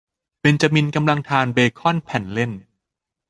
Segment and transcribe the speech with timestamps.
[0.39, 2.51] เบนจามินกำลังทานเบค่อนแผ่นเล่น